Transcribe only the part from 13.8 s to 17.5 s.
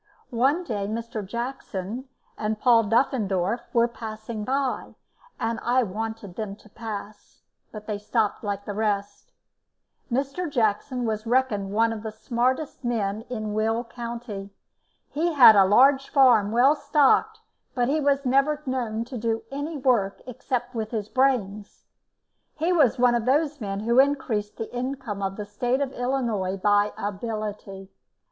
county. He had a large farm, well stocked,